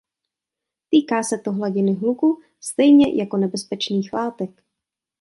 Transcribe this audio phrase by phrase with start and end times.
[0.89, 4.63] Týká se to hladiny hluku stejně jako nebezpečných látek.